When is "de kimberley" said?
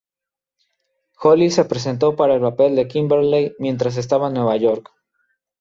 2.75-3.53